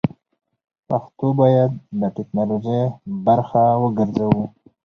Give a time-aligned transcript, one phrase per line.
[0.87, 2.83] پښتو بايد د ټيکنالوژۍ
[3.25, 4.43] برخه وګرځوو!